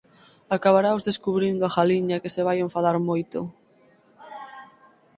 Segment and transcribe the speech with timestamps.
[0.55, 3.39] Acabaraos descubrindo a Galiña que se vai enfadar moito.